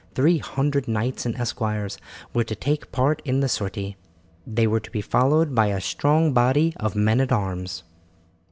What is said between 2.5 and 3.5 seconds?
take part in the